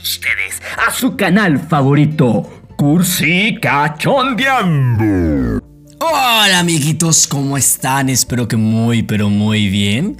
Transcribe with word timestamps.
ustedes 0.00 0.60
a 0.76 0.90
su 0.90 1.16
canal 1.16 1.58
favorito, 1.58 2.42
Cursi 2.76 3.58
Cachondeando. 3.60 5.60
Hola 6.00 6.58
amiguitos, 6.58 7.26
¿cómo 7.26 7.56
están? 7.56 8.10
Espero 8.10 8.48
que 8.48 8.56
muy 8.56 9.02
pero 9.02 9.30
muy 9.30 9.68
bien. 9.68 10.16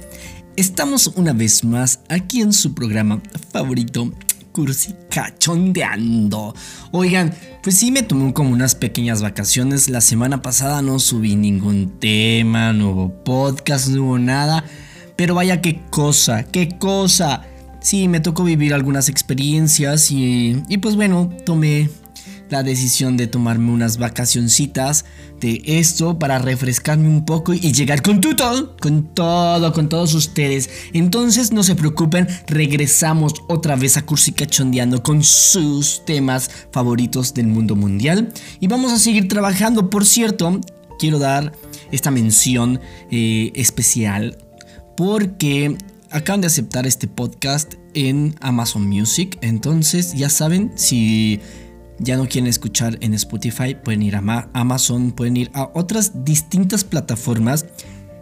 Estamos 0.55 1.07
una 1.07 1.33
vez 1.33 1.63
más 1.63 1.99
aquí 2.09 2.41
en 2.41 2.53
su 2.53 2.73
programa 2.73 3.21
favorito, 3.51 4.11
Cursi 4.51 4.95
Cachondeando. 5.09 6.55
Oigan, 6.91 7.33
pues 7.61 7.77
sí 7.77 7.91
me 7.91 8.03
tomé 8.03 8.33
como 8.33 8.51
unas 8.51 8.73
pequeñas 8.73 9.21
vacaciones. 9.21 9.89
La 9.89 10.01
semana 10.01 10.41
pasada 10.41 10.81
no 10.81 10.99
subí 10.99 11.35
ningún 11.35 11.99
tema, 11.99 12.73
no 12.73 12.91
hubo 12.91 13.23
podcast, 13.23 13.89
no 13.89 14.03
hubo 14.03 14.19
nada. 14.19 14.63
Pero 15.15 15.35
vaya 15.35 15.61
qué 15.61 15.81
cosa, 15.89 16.43
qué 16.43 16.77
cosa. 16.79 17.43
Sí, 17.87 18.09
me 18.09 18.19
tocó 18.19 18.43
vivir 18.43 18.73
algunas 18.73 19.07
experiencias 19.07 20.11
y, 20.11 20.61
y 20.67 20.79
pues 20.79 20.97
bueno, 20.97 21.31
tomé 21.45 21.89
la 22.49 22.61
decisión 22.61 23.15
de 23.15 23.27
tomarme 23.27 23.71
unas 23.71 23.97
vacacioncitas 23.97 25.05
de 25.39 25.61
esto 25.65 26.19
para 26.19 26.37
refrescarme 26.37 27.07
un 27.07 27.23
poco 27.23 27.53
y 27.53 27.71
llegar 27.71 28.01
con 28.01 28.19
todo, 28.19 28.75
con 28.75 29.13
todo, 29.13 29.71
con 29.71 29.87
todos 29.87 30.15
ustedes. 30.15 30.69
Entonces 30.91 31.53
no 31.53 31.63
se 31.63 31.75
preocupen, 31.75 32.27
regresamos 32.47 33.35
otra 33.47 33.77
vez 33.77 33.95
a 33.95 34.05
Cursi 34.05 34.33
Cachondeando 34.33 35.01
con 35.01 35.23
sus 35.23 36.03
temas 36.03 36.51
favoritos 36.73 37.33
del 37.33 37.47
mundo 37.47 37.77
mundial 37.77 38.33
y 38.59 38.67
vamos 38.67 38.91
a 38.91 38.99
seguir 38.99 39.29
trabajando. 39.29 39.89
Por 39.89 40.05
cierto, 40.05 40.59
quiero 40.99 41.19
dar 41.19 41.53
esta 41.93 42.11
mención 42.11 42.81
eh, 43.11 43.53
especial 43.55 44.37
porque 44.97 45.77
acaban 46.11 46.41
de 46.41 46.47
aceptar 46.47 46.87
este 46.87 47.07
podcast 47.07 47.75
en 47.93 48.35
Amazon 48.41 48.87
Music. 48.87 49.37
Entonces 49.41 50.13
ya 50.13 50.29
saben 50.29 50.71
si 50.75 51.39
ya 51.99 52.17
no 52.17 52.27
quieren 52.27 52.47
escuchar 52.47 52.97
en 53.01 53.13
Spotify, 53.13 53.75
pueden 53.75 54.03
ir 54.03 54.15
a 54.15 54.49
Amazon, 54.53 55.11
pueden 55.11 55.37
ir 55.37 55.51
a 55.53 55.69
otras 55.73 56.23
distintas 56.23 56.83
plataformas. 56.83 57.65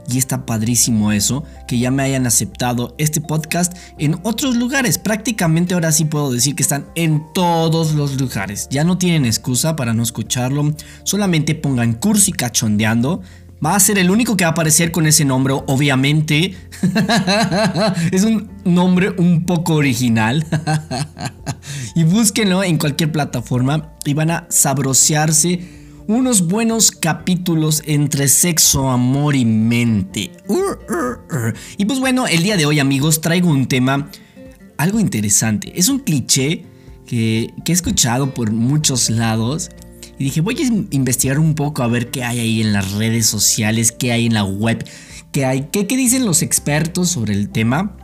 Y 0.08 0.20
está 0.20 0.46
padrísimo 0.46 1.12
eso, 1.12 1.44
que 1.68 1.80
ya 1.80 1.90
me 1.90 2.04
hayan 2.04 2.28
aceptado 2.28 2.94
este 3.00 3.22
podcast 3.22 3.76
en 3.98 4.20
otros 4.22 4.56
lugares. 4.56 5.00
Prácticamente 5.00 5.74
ahora 5.74 5.92
sí 5.92 6.06
puedo 6.06 6.32
decir 6.32 6.54
que 6.54 6.62
están 6.62 6.86
en 6.94 7.24
todos 7.34 7.96
los 7.96 8.22
lugares. 8.22 8.68
Ya 8.70 8.84
no 8.84 9.00
tienen 9.00 9.26
excusa 9.26 9.76
para 9.76 9.96
no 9.96 10.04
escucharlo. 10.04 10.76
Solamente 11.04 11.56
pongan 11.56 11.94
cursi 11.94 12.32
cachondeando. 12.32 13.24
Va 13.64 13.76
a 13.76 13.80
ser 13.80 13.98
el 13.98 14.10
único 14.10 14.38
que 14.38 14.44
va 14.44 14.50
a 14.50 14.52
aparecer 14.52 14.92
con 14.92 15.08
ese 15.08 15.26
nombre, 15.26 15.54
obviamente. 15.68 16.56
es 18.12 18.24
un 18.24 18.50
nombre 18.64 19.12
un 19.18 19.46
poco 19.46 19.76
original. 19.76 20.46
y 21.96 22.04
búsquenlo 22.04 22.64
en 22.64 22.78
cualquier 22.78 23.12
plataforma 23.12 23.94
y 24.06 24.14
van 24.14 24.32
a 24.32 24.48
sabrosearse 24.50 25.60
unos 26.08 26.48
buenos 26.48 26.92
capítulos 26.92 27.82
entre 27.86 28.28
sexo, 28.28 28.90
amor 28.90 29.36
y 29.36 29.46
mente. 29.46 30.32
Y 31.78 31.86
pues 31.86 32.00
bueno, 32.00 32.28
el 32.28 32.44
día 32.44 32.58
de 32.58 32.66
hoy 32.66 32.80
amigos 32.80 33.22
traigo 33.22 33.50
un 33.50 33.68
tema 33.68 34.10
algo 34.78 35.00
interesante. 35.00 35.72
Es 35.76 35.90
un 35.90 36.00
cliché 36.00 36.66
que, 37.06 37.54
he 37.66 37.72
escuchado 37.72 38.34
por 38.34 38.52
muchos 38.52 39.10
lados. 39.10 39.72
Y 40.18 40.26
dije, 40.26 40.42
voy 40.42 40.56
a 40.62 40.96
investigar 40.96 41.40
un 41.40 41.56
poco 41.56 41.84
a 41.84 41.88
ver 41.88 42.10
qué 42.12 42.24
hay 42.24 42.40
ahí 42.40 42.62
en 42.62 42.74
las 42.74 42.94
redes 42.94 43.26
sociales, 43.26 43.92
qué 43.92 44.12
hay 44.12 44.26
en 44.28 44.34
la 44.34 44.44
web, 44.44 44.86
qué 45.32 45.46
hay, 45.46 45.68
qué, 45.72 45.88
qué 45.88 45.98
dicen 45.98 46.26
los 46.26 46.42
expertos 46.42 47.10
sobre 47.10 47.34
el 47.34 47.50
tema. 47.50 47.98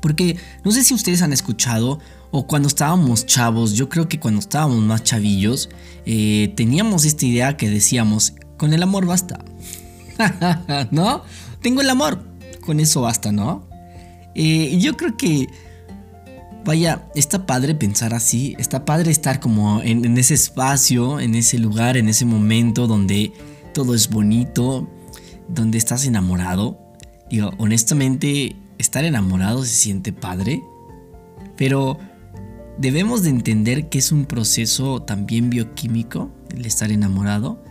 Porque 0.00 0.36
no 0.64 0.70
sé 0.70 0.84
si 0.84 0.94
ustedes 0.94 1.22
han 1.22 1.32
escuchado 1.32 1.98
o 2.30 2.46
cuando 2.46 2.68
estábamos 2.68 3.26
chavos, 3.26 3.74
yo 3.74 3.88
creo 3.88 4.08
que 4.08 4.20
cuando 4.20 4.40
estábamos 4.40 4.78
más 4.78 5.02
chavillos, 5.02 5.68
eh, 6.06 6.52
teníamos 6.56 7.04
esta 7.04 7.26
idea 7.26 7.56
que 7.56 7.68
decíamos, 7.68 8.34
con 8.56 8.72
el 8.72 8.82
amor 8.82 9.06
basta. 9.06 9.44
¿No? 10.90 11.22
Tengo 11.60 11.80
el 11.80 11.90
amor, 11.90 12.24
con 12.60 12.78
eso 12.78 13.02
basta, 13.02 13.32
¿no? 13.32 13.68
Eh, 14.34 14.78
yo 14.80 14.96
creo 14.96 15.16
que, 15.16 15.48
vaya, 16.64 17.08
está 17.14 17.46
padre 17.46 17.74
pensar 17.74 18.14
así, 18.14 18.54
está 18.58 18.84
padre 18.84 19.10
estar 19.10 19.40
como 19.40 19.82
en, 19.82 20.04
en 20.04 20.18
ese 20.18 20.34
espacio, 20.34 21.20
en 21.20 21.34
ese 21.34 21.58
lugar, 21.58 21.96
en 21.96 22.08
ese 22.08 22.24
momento 22.24 22.86
donde 22.86 23.32
todo 23.72 23.94
es 23.94 24.08
bonito, 24.10 24.88
donde 25.48 25.78
estás 25.78 26.06
enamorado. 26.06 26.78
Digo, 27.28 27.52
honestamente, 27.58 28.56
estar 28.78 29.04
enamorado 29.04 29.64
se 29.64 29.74
siente 29.74 30.12
padre, 30.12 30.62
pero 31.56 31.98
debemos 32.78 33.22
de 33.22 33.30
entender 33.30 33.88
que 33.88 33.98
es 33.98 34.10
un 34.12 34.24
proceso 34.24 35.02
también 35.02 35.50
bioquímico, 35.50 36.30
el 36.54 36.66
estar 36.66 36.90
enamorado, 36.90 37.62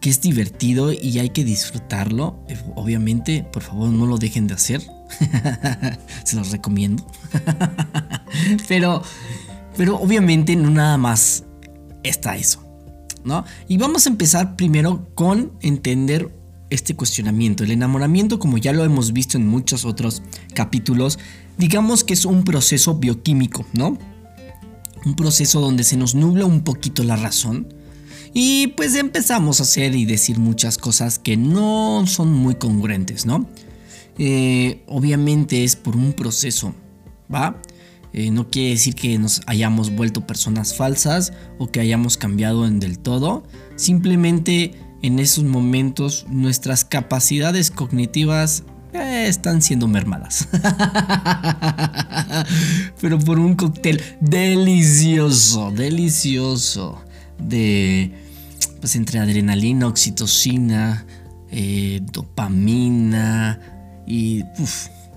que 0.00 0.10
es 0.10 0.20
divertido 0.20 0.92
y 0.92 1.18
hay 1.18 1.30
que 1.30 1.44
disfrutarlo. 1.44 2.38
Obviamente, 2.74 3.46
por 3.52 3.62
favor, 3.62 3.88
no 3.90 4.06
lo 4.06 4.18
dejen 4.18 4.46
de 4.46 4.54
hacer. 4.54 4.82
Se 6.24 6.36
los 6.36 6.50
recomiendo. 6.50 7.06
pero, 8.68 9.02
pero 9.76 9.96
obviamente 9.98 10.56
no 10.56 10.70
nada 10.70 10.96
más 10.96 11.44
está 12.02 12.36
eso, 12.36 12.62
¿no? 13.24 13.44
Y 13.68 13.78
vamos 13.78 14.06
a 14.06 14.10
empezar 14.10 14.56
primero 14.56 15.08
con 15.14 15.52
entender 15.62 16.34
este 16.70 16.96
cuestionamiento. 16.96 17.64
El 17.64 17.70
enamoramiento, 17.70 18.38
como 18.38 18.58
ya 18.58 18.72
lo 18.72 18.84
hemos 18.84 19.12
visto 19.12 19.38
en 19.38 19.46
muchos 19.46 19.84
otros 19.84 20.22
capítulos, 20.54 21.18
digamos 21.58 22.04
que 22.04 22.14
es 22.14 22.24
un 22.24 22.44
proceso 22.44 22.96
bioquímico, 22.96 23.64
¿no? 23.72 23.98
un 25.06 25.14
proceso 25.14 25.60
donde 25.60 25.84
se 25.84 25.96
nos 25.96 26.14
nubla 26.14 26.44
un 26.44 26.62
poquito 26.62 27.04
la 27.04 27.16
razón. 27.16 27.68
Y 28.34 28.66
pues 28.68 28.94
empezamos 28.96 29.60
a 29.60 29.62
hacer 29.62 29.94
y 29.94 30.04
decir 30.04 30.38
muchas 30.38 30.76
cosas 30.76 31.18
que 31.18 31.36
no 31.38 32.04
son 32.06 32.32
muy 32.34 32.56
congruentes, 32.56 33.24
¿no? 33.24 33.48
Eh, 34.18 34.82
obviamente 34.86 35.64
es 35.64 35.76
por 35.76 35.96
un 35.96 36.12
proceso, 36.12 36.74
¿va? 37.32 37.60
Eh, 38.12 38.30
no 38.30 38.48
quiere 38.48 38.70
decir 38.70 38.94
que 38.94 39.18
nos 39.18 39.42
hayamos 39.46 39.94
vuelto 39.94 40.26
personas 40.26 40.74
falsas 40.74 41.34
o 41.58 41.70
que 41.70 41.80
hayamos 41.80 42.16
cambiado 42.16 42.66
en 42.66 42.80
del 42.80 42.98
todo. 42.98 43.44
Simplemente 43.76 44.72
en 45.02 45.18
esos 45.18 45.44
momentos 45.44 46.24
nuestras 46.30 46.84
capacidades 46.86 47.70
cognitivas 47.70 48.62
eh, 48.94 49.26
están 49.28 49.60
siendo 49.60 49.86
mermadas. 49.86 50.48
Pero 53.02 53.18
por 53.18 53.38
un 53.38 53.54
cóctel 53.54 54.00
delicioso, 54.20 55.70
delicioso 55.72 56.98
de 57.38 58.12
pues 58.80 58.96
entre 58.96 59.18
adrenalina, 59.18 59.88
oxitocina, 59.88 61.04
dopamina 62.12 63.75
y, 64.06 64.44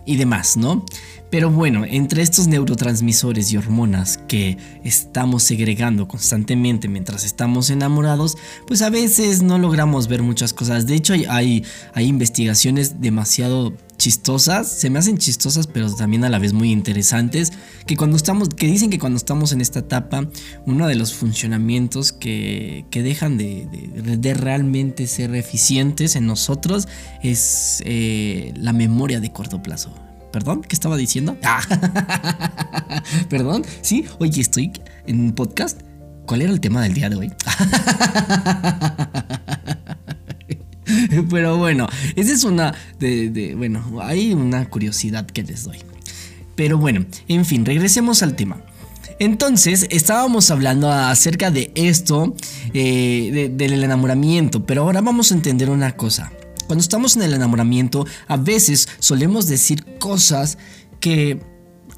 y 0.06 0.18
demás, 0.18 0.58
¿no? 0.58 0.86
Pero 1.30 1.52
bueno, 1.52 1.86
entre 1.86 2.24
estos 2.24 2.48
neurotransmisores 2.48 3.52
y 3.52 3.58
hormonas 3.58 4.18
que 4.28 4.58
estamos 4.84 5.44
segregando 5.44 6.08
constantemente 6.08 6.88
mientras 6.88 7.24
estamos 7.24 7.70
enamorados, 7.70 8.36
pues 8.66 8.82
a 8.82 8.90
veces 8.90 9.44
no 9.44 9.60
logramos 9.60 10.08
ver 10.08 10.24
muchas 10.24 10.54
cosas. 10.54 10.88
De 10.88 10.96
hecho, 10.96 11.14
hay, 11.14 11.64
hay, 11.94 12.08
investigaciones 12.08 13.00
demasiado 13.00 13.74
chistosas, 14.00 14.72
se 14.72 14.90
me 14.90 14.98
hacen 14.98 15.20
chistosas, 15.20 15.68
pero 15.68 15.94
también 15.94 16.24
a 16.24 16.30
la 16.30 16.40
vez 16.40 16.54
muy 16.54 16.72
interesantes, 16.72 17.54
que 17.86 17.96
cuando 17.96 18.18
estamos, 18.18 18.50
que 18.50 18.66
dicen 18.66 18.90
que 18.90 18.98
cuando 18.98 19.18
estamos 19.18 19.52
en 19.52 19.62
esta 19.62 19.80
etapa, 19.80 20.28
uno 20.66 20.88
de 20.88 20.96
los 20.96 21.14
funcionamientos 21.14 22.12
que, 22.12 22.86
que 22.90 23.04
dejan 23.04 23.38
de, 23.38 23.68
de, 24.18 24.34
realmente 24.34 25.06
ser 25.06 25.36
eficientes 25.36 26.16
en 26.16 26.26
nosotros 26.26 26.88
es 27.22 27.84
eh, 27.86 28.54
la 28.56 28.74
memoria 28.74 29.20
de 29.20 29.32
corto 29.32 29.62
plazo. 29.62 29.94
¿Perdón? 30.31 30.62
¿Qué 30.62 30.75
estaba 30.75 30.98
diciendo? 30.98 31.38
Ah. 31.44 31.62
¿Perdón? 33.30 33.63
Sí, 33.81 34.06
oye, 34.19 34.42
estoy 34.42 34.72
en 35.07 35.19
un 35.19 35.34
podcast. 35.34 35.81
¿Cuál 36.25 36.42
era 36.42 36.51
el 36.51 36.60
tema 36.60 36.81
del 36.81 36.94
día 36.94 37.10
de 37.10 37.16
hoy? 37.16 37.31
Pero 41.30 41.57
bueno, 41.57 41.88
esa 42.15 42.33
es 42.33 42.44
una 42.44 42.74
de, 43.00 43.53
bueno, 43.57 44.00
hay 44.01 44.33
una 44.33 44.69
curiosidad 44.69 45.25
que 45.25 45.44
les 45.44 45.63
doy. 45.63 45.77
Pero 46.56 46.77
bueno, 46.77 47.06
en 47.27 47.45
fin, 47.45 47.65
regresemos 47.65 48.21
al 48.24 48.36
tema. 48.36 48.62
Entonces, 49.19 49.88
estábamos 49.89 50.50
hablando 50.50 50.91
acerca 50.91 51.51
de 51.51 51.71
esto, 51.75 52.36
eh, 52.74 53.50
del 53.53 53.83
enamoramiento, 53.83 54.65
pero 54.65 54.83
ahora 54.83 55.01
vamos 55.01 55.31
a 55.31 55.36
entender 55.36 55.69
una 55.69 55.95
cosa. 55.95 56.31
Cuando 56.68 56.81
estamos 56.81 57.15
en 57.15 57.24
el 57.24 57.33
enamoramiento, 57.33 58.06
a 58.27 58.38
veces 58.38 58.88
solemos 59.00 59.47
decir 59.47 59.83
cosas 60.00 60.57
que 61.00 61.41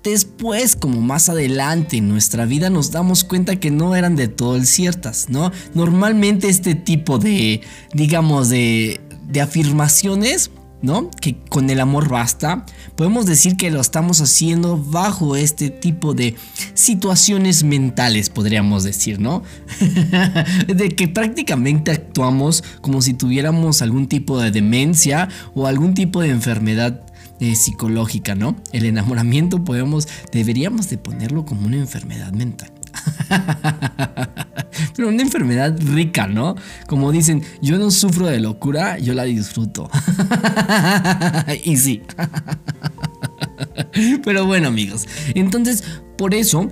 después, 0.04 0.76
como 0.76 1.02
más 1.02 1.30
adelante 1.30 1.98
en 1.98 2.10
nuestra 2.10 2.46
vida, 2.46 2.70
nos 2.70 2.92
damos 2.92 3.24
cuenta 3.24 3.58
que 3.58 3.72
no 3.72 3.96
eran 3.96 4.16
de 4.16 4.28
todo 4.28 4.62
ciertas, 4.64 5.30
¿no? 5.30 5.52
Normalmente 5.74 6.50
este 6.50 6.76
tipo 6.76 7.20
de, 7.20 7.62
digamos, 7.94 8.50
de, 8.50 9.00
de 9.28 9.42
afirmaciones 9.42 10.52
¿no? 10.82 11.10
Que 11.22 11.38
con 11.50 11.70
el 11.70 11.80
amor 11.80 12.10
basta. 12.10 12.66
Podemos 12.96 13.26
decir 13.26 13.56
que 13.56 13.72
lo 13.72 13.82
estamos 13.82 14.22
haciendo 14.22 14.78
bajo 14.78 15.36
este 15.36 15.70
tipo 15.70 16.14
de 16.14 16.36
situaciones 16.74 17.64
mentales, 17.64 18.30
podríamos 18.30 18.84
decir, 18.84 19.20
¿no? 19.20 19.44
de 20.68 20.90
que 20.90 21.08
prácticamente 21.08 21.92
actuamos 21.92 22.64
como 22.82 23.02
si 23.02 23.14
tuviéramos 23.14 23.82
algún 23.82 24.08
tipo 24.08 24.40
de 24.40 24.52
demencia 24.52 25.30
o 25.54 25.68
algún 25.68 25.94
tipo 25.94 26.22
de 26.22 26.30
enfermedad 26.30 27.02
eh, 27.42 27.56
psicológica, 27.56 28.36
¿no? 28.36 28.56
El 28.72 28.86
enamoramiento 28.86 29.64
podemos, 29.64 30.08
deberíamos 30.32 30.90
de 30.92 31.00
ponerlo 31.00 31.44
como 31.44 31.66
una 31.66 31.78
enfermedad 31.78 32.32
mental. 32.34 32.72
Pero 34.96 35.10
una 35.10 35.24
enfermedad 35.24 35.76
rica, 35.82 36.28
¿no? 36.28 36.56
Como 36.88 37.12
dicen, 37.12 37.42
yo 37.60 37.80
no 37.80 37.90
sufro 37.90 38.28
de 38.28 38.40
locura, 38.40 39.00
yo 39.00 39.16
la 39.16 39.24
disfruto. 39.24 39.90
y 41.64 41.78
sí. 41.78 42.04
Pero 44.24 44.46
bueno, 44.46 44.68
amigos. 44.68 45.08
Entonces, 45.34 45.84
por 46.20 46.36
eso 46.36 46.72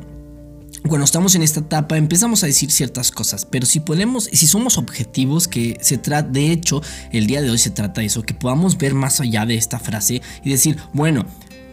cuando 0.90 1.06
estamos 1.06 1.36
en 1.36 1.44
esta 1.44 1.62
etapa 1.62 1.98
empezamos 1.98 2.44
a 2.44 2.48
decir 2.48 2.72
ciertas 2.72 3.12
cosas, 3.12 3.46
pero 3.46 3.66
si 3.66 3.80
podemos, 3.80 4.26
si 4.26 4.48
somos 4.48 4.78
objetivos, 4.78 5.48
que 5.48 5.78
se 5.82 5.98
trata, 5.98 6.30
de 6.30 6.52
hecho, 6.52 6.82
el 7.12 7.28
día 7.28 7.42
de 7.42 7.50
hoy 7.50 7.58
se 7.58 7.70
trata 7.70 8.02
de 8.02 8.08
eso, 8.08 8.24
que 8.24 8.34
podamos 8.34 8.78
ver 8.78 8.94
más 8.94 9.22
allá 9.22 9.46
de 9.46 9.56
esta 9.56 9.80
frase 9.80 10.22
y 10.44 10.50
decir, 10.50 10.78
bueno, 10.94 11.26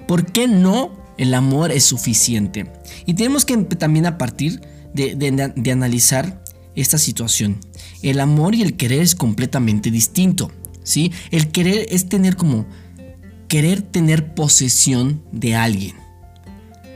¿por 0.06 0.26
qué 0.26 0.46
no 0.46 0.92
el 1.18 1.34
amor 1.34 1.72
es 1.72 1.84
suficiente? 1.84 2.72
Y 3.06 3.14
tenemos 3.14 3.44
que 3.44 3.56
también 3.56 4.06
a 4.06 4.18
partir 4.18 4.60
de, 4.94 5.72
analizar 5.72 6.42
esta 6.74 6.98
situación. 6.98 7.58
El 8.02 8.20
amor 8.20 8.54
y 8.54 8.62
el 8.62 8.76
querer 8.76 9.02
es 9.02 9.14
completamente 9.14 9.90
distinto, 9.90 10.50
¿sí? 10.82 11.12
El 11.30 11.48
querer 11.48 11.86
es 11.90 12.08
tener 12.08 12.36
como, 12.36 12.66
querer 13.48 13.82
tener 13.82 14.34
posesión 14.34 15.22
de 15.32 15.54
alguien. 15.54 15.96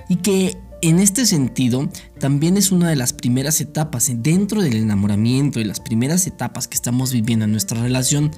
Y 0.08 0.16
que 0.16 0.56
en 0.82 0.98
este 0.98 1.26
sentido, 1.26 1.88
también 2.18 2.56
es 2.56 2.72
una 2.72 2.88
de 2.88 2.96
las 2.96 3.12
primeras 3.12 3.60
etapas 3.60 4.10
dentro 4.16 4.62
del 4.62 4.76
enamoramiento 4.76 5.60
y 5.60 5.64
las 5.64 5.80
primeras 5.80 6.26
etapas 6.26 6.68
que 6.68 6.74
estamos 6.74 7.12
viviendo 7.12 7.44
en 7.44 7.52
nuestra 7.52 7.82
relación. 7.82 8.30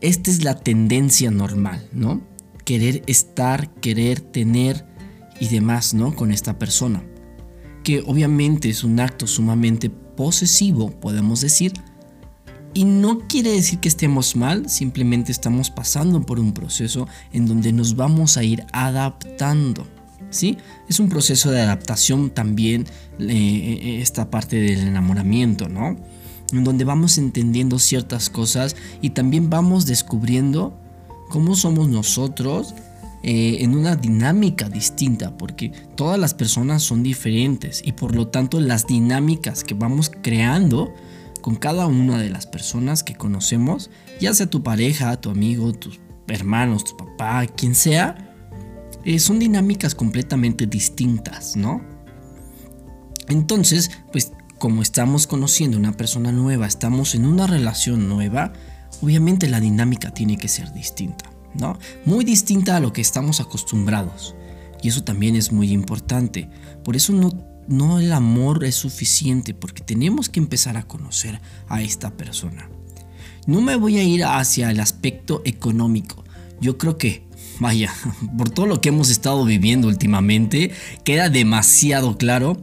Esta 0.00 0.30
es 0.30 0.44
la 0.44 0.54
tendencia 0.54 1.30
normal, 1.30 1.88
¿no? 1.92 2.20
Querer 2.64 3.02
estar, 3.06 3.72
querer 3.74 4.20
tener 4.20 4.86
y 5.40 5.48
demás, 5.48 5.94
¿no? 5.94 6.14
Con 6.14 6.30
esta 6.30 6.58
persona. 6.58 7.02
Que 7.82 8.00
obviamente 8.06 8.68
es 8.68 8.84
un 8.84 9.00
acto 9.00 9.26
sumamente 9.26 9.90
posesivo, 9.90 10.90
podemos 10.90 11.40
decir. 11.40 11.72
Y 12.74 12.84
no 12.84 13.26
quiere 13.26 13.50
decir 13.50 13.80
que 13.80 13.88
estemos 13.88 14.36
mal, 14.36 14.68
simplemente 14.68 15.32
estamos 15.32 15.70
pasando 15.70 16.20
por 16.22 16.38
un 16.38 16.52
proceso 16.52 17.08
en 17.32 17.46
donde 17.46 17.72
nos 17.72 17.96
vamos 17.96 18.36
a 18.36 18.44
ir 18.44 18.64
adaptando. 18.72 19.86
¿Sí? 20.30 20.58
Es 20.88 21.00
un 21.00 21.08
proceso 21.08 21.50
de 21.50 21.60
adaptación 21.60 22.30
también 22.30 22.86
eh, 23.18 23.26
eh, 23.28 24.00
esta 24.00 24.30
parte 24.30 24.56
del 24.60 24.80
enamoramiento, 24.80 25.68
¿no? 25.68 25.96
En 26.52 26.64
donde 26.64 26.84
vamos 26.84 27.18
entendiendo 27.18 27.78
ciertas 27.78 28.30
cosas 28.30 28.76
y 29.02 29.10
también 29.10 29.50
vamos 29.50 29.86
descubriendo 29.86 30.78
cómo 31.28 31.54
somos 31.54 31.88
nosotros 31.88 32.74
eh, 33.22 33.58
en 33.60 33.76
una 33.76 33.96
dinámica 33.96 34.68
distinta, 34.68 35.36
porque 35.36 35.72
todas 35.96 36.18
las 36.18 36.34
personas 36.34 36.82
son 36.82 37.02
diferentes 37.02 37.82
y 37.84 37.92
por 37.92 38.14
lo 38.14 38.28
tanto 38.28 38.60
las 38.60 38.86
dinámicas 38.86 39.64
que 39.64 39.74
vamos 39.74 40.10
creando 40.22 40.94
con 41.42 41.56
cada 41.56 41.86
una 41.86 42.18
de 42.18 42.30
las 42.30 42.46
personas 42.46 43.02
que 43.02 43.14
conocemos, 43.14 43.90
ya 44.20 44.32
sea 44.34 44.48
tu 44.48 44.62
pareja, 44.62 45.20
tu 45.20 45.30
amigo, 45.30 45.72
tus 45.72 45.98
hermanos, 46.28 46.84
tu 46.84 46.96
papá, 46.96 47.46
quien 47.46 47.74
sea, 47.74 48.27
eh, 49.08 49.18
son 49.20 49.38
dinámicas 49.38 49.94
completamente 49.94 50.66
distintas, 50.66 51.56
¿no? 51.56 51.80
Entonces, 53.26 53.90
pues 54.12 54.32
como 54.58 54.82
estamos 54.82 55.26
conociendo 55.26 55.78
una 55.78 55.92
persona 55.92 56.30
nueva, 56.30 56.66
estamos 56.66 57.14
en 57.14 57.24
una 57.24 57.46
relación 57.46 58.06
nueva, 58.06 58.52
obviamente 59.00 59.48
la 59.48 59.60
dinámica 59.60 60.12
tiene 60.12 60.36
que 60.36 60.48
ser 60.48 60.74
distinta, 60.74 61.24
¿no? 61.54 61.78
Muy 62.04 62.22
distinta 62.22 62.76
a 62.76 62.80
lo 62.80 62.92
que 62.92 63.00
estamos 63.00 63.40
acostumbrados. 63.40 64.34
Y 64.82 64.88
eso 64.88 65.04
también 65.04 65.36
es 65.36 65.52
muy 65.52 65.72
importante. 65.72 66.50
Por 66.84 66.94
eso 66.94 67.14
no, 67.14 67.30
no 67.66 68.00
el 68.00 68.12
amor 68.12 68.62
es 68.62 68.74
suficiente, 68.74 69.54
porque 69.54 69.82
tenemos 69.82 70.28
que 70.28 70.40
empezar 70.40 70.76
a 70.76 70.86
conocer 70.86 71.40
a 71.68 71.80
esta 71.80 72.10
persona. 72.10 72.68
No 73.46 73.62
me 73.62 73.74
voy 73.76 73.96
a 73.96 74.02
ir 74.02 74.22
hacia 74.26 74.70
el 74.70 74.80
aspecto 74.80 75.40
económico. 75.46 76.24
Yo 76.60 76.76
creo 76.76 76.98
que 76.98 77.27
vaya, 77.60 77.92
por 78.36 78.50
todo 78.50 78.66
lo 78.66 78.80
que 78.80 78.90
hemos 78.90 79.10
estado 79.10 79.44
viviendo 79.44 79.88
últimamente, 79.88 80.72
queda 81.04 81.28
demasiado 81.28 82.16
claro 82.16 82.60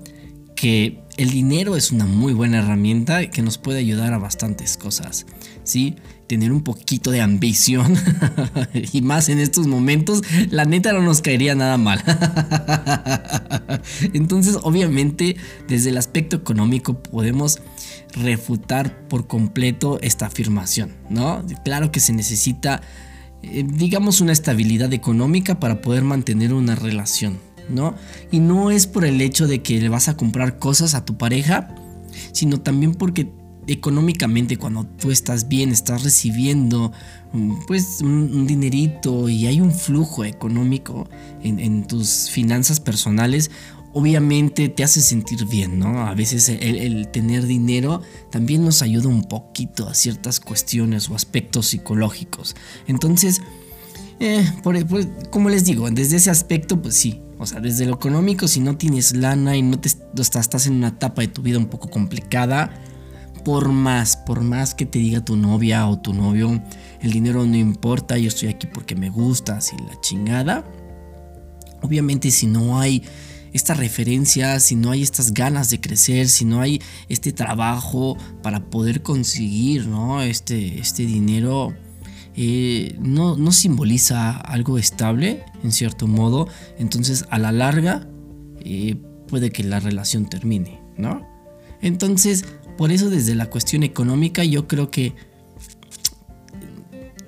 que 0.56 1.00
el 1.18 1.30
dinero 1.30 1.76
es 1.76 1.92
una 1.92 2.06
muy 2.06 2.34
buena 2.34 2.60
herramienta 2.60 3.30
que 3.30 3.42
nos 3.42 3.58
puede 3.58 3.80
ayudar 3.80 4.14
a 4.14 4.18
bastantes 4.18 4.78
cosas. 4.78 5.26
¿sí? 5.64 5.96
Tener 6.28 6.52
un 6.52 6.64
poquito 6.64 7.12
de 7.12 7.22
ambición 7.22 7.96
y 8.74 9.02
más 9.02 9.30
en 9.30 9.40
estos 9.40 9.68
momentos, 9.68 10.22
la 10.50 10.66
neta 10.66 10.94
no 10.94 11.02
nos 11.02 11.22
caería 11.22 11.56
nada 11.56 11.78
mal. 11.78 12.04
Entonces, 14.14 14.58
obviamente, 14.64 15.36
desde 15.68 15.90
el 15.90 15.98
aspecto 15.98 16.36
económico 16.36 17.02
podemos 17.02 17.60
refutar 18.14 19.08
por 19.08 19.28
completo 19.28 20.00
esta 20.02 20.28
afirmación, 20.28 20.94
¿no? 21.10 21.44
Claro 21.64 21.92
que 21.92 22.00
se 22.00 22.14
necesita 22.14 22.82
eh, 23.52 23.66
digamos, 23.68 24.22
una 24.22 24.32
estabilidad 24.32 24.94
económica 24.94 25.60
para 25.60 25.82
poder 25.82 26.04
mantener 26.04 26.54
una 26.54 26.76
relación, 26.76 27.40
¿no? 27.70 27.96
Y 28.32 28.40
no 28.40 28.72
es 28.72 28.88
por 28.88 29.06
el 29.06 29.22
hecho 29.22 29.48
de 29.48 29.62
que 29.62 29.80
le 29.80 29.90
vas 29.90 30.08
a 30.10 30.18
comprar 30.18 30.60
cosas 30.60 30.96
a 30.96 31.06
tu 31.06 31.18
pareja, 31.18 31.76
sino 32.32 32.60
también 32.60 32.94
porque 32.94 33.30
económicamente 33.68 34.58
cuando 34.58 34.86
tú 34.86 35.12
estás 35.12 35.48
bien, 35.48 35.72
estás 35.72 36.04
recibiendo 36.04 36.92
mm, 37.34 37.66
pues 37.68 38.02
un, 38.02 38.46
dinerito 38.46 39.30
y 39.30 39.48
hay 39.48 39.62
un 39.62 39.74
flujo 39.74 40.24
económico 40.24 41.08
en, 41.42 41.60
en, 41.60 41.88
tus 41.88 42.30
finanzas 42.30 42.80
personales, 42.80 43.52
obviamente 43.96 44.68
te 44.68 44.84
hace 44.84 45.00
sentir 45.00 45.46
bien, 45.46 45.80
¿no? 45.80 46.02
A 46.06 46.14
veces 46.14 46.50
el, 46.50 47.08
tener 47.08 47.46
dinero 47.46 48.02
también 48.30 48.66
nos 48.66 48.82
ayuda 48.82 49.08
un 49.08 49.24
poquito 49.24 49.88
a 49.88 49.94
ciertas 49.94 50.42
cuestiones 50.42 51.10
o 51.10 51.16
aspectos 51.16 51.68
psicológicos. 51.68 52.58
Entonces, 52.88 53.42
eh, 54.20 54.46
como 55.30 55.50
les 55.50 55.64
digo, 55.64 55.90
desde 55.90 56.18
ese 56.18 56.30
aspecto, 56.30 56.82
pues 56.82 56.96
sí. 56.96 57.22
O 57.38 57.46
sea, 57.46 57.62
desde 57.62 57.86
lo 57.86 57.96
económico, 57.96 58.50
si 58.50 58.60
no 58.60 58.76
tienes 58.76 59.16
lana 59.16 59.56
y 59.56 59.62
no 59.62 59.80
te 59.80 59.88
estás 59.88 60.68
en 60.68 60.74
una 60.74 60.90
etapa 60.90 61.22
de 61.22 61.30
tu 61.30 61.42
vida 61.42 61.58
un 61.58 61.68
poco 61.68 61.90
complicada, 61.90 62.74
por 63.46 63.70
más, 63.70 64.18
por 64.18 64.42
más 64.42 64.76
que 64.76 64.86
te 64.86 65.00
diga 65.00 65.24
tu 65.24 65.38
novia 65.38 65.88
o 65.88 66.02
tu 66.02 66.14
novio, 66.14 66.62
el 67.00 67.12
dinero 67.14 67.46
no 67.46 67.56
importa, 67.56 68.18
yo 68.18 68.28
estoy 68.28 68.50
aquí 68.50 68.68
porque 68.68 68.96
me 68.96 69.10
gusta, 69.10 69.56
así 69.56 69.78
la 69.88 70.02
chingada. 70.02 70.66
Obviamente 71.82 72.30
si 72.30 72.48
no 72.48 72.78
hay 72.78 73.04
esta 73.56 73.74
referencia, 73.74 74.60
si 74.60 74.76
no 74.76 74.92
hay 74.92 75.02
estas 75.02 75.34
ganas 75.34 75.70
de 75.70 75.80
crecer, 75.80 76.28
si 76.28 76.44
no 76.44 76.60
hay 76.60 76.82
este 77.08 77.32
trabajo 77.32 78.18
para 78.44 78.66
poder 78.70 79.02
conseguir 79.02 79.88
¿no? 79.88 80.22
este, 80.22 80.78
este 80.78 81.06
dinero, 81.06 81.74
eh, 82.36 82.98
no, 83.00 83.38
no, 83.38 83.54
simboliza 83.54 84.32
algo 84.32 84.78
estable, 84.78 85.46
en 85.64 85.72
cierto 85.72 86.06
modo. 86.06 86.50
Entonces, 86.78 87.26
a 87.30 87.40
la 87.40 87.54
larga, 87.54 88.06
eh, 88.60 88.98
puede 89.30 89.52
que 89.52 89.64
la 89.64 89.80
relación 89.80 90.26
termine, 90.26 90.82
¿no? 90.98 91.26
Entonces, 91.82 92.44
por 92.78 92.92
eso 92.92 93.10
desde 93.10 93.36
la 93.36 93.50
cuestión 93.50 93.84
económica, 93.84 94.44
yo 94.44 94.68
creo 94.68 94.92
que 94.92 95.16